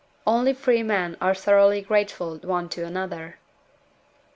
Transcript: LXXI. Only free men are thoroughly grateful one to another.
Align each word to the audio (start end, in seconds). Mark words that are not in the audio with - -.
LXXI. 0.01 0.21
Only 0.33 0.53
free 0.53 0.81
men 0.81 1.15
are 1.21 1.35
thoroughly 1.35 1.81
grateful 1.83 2.37
one 2.39 2.69
to 2.69 2.83
another. 2.83 3.37